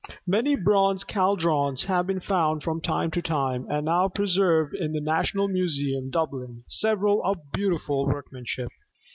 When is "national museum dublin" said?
4.99-6.63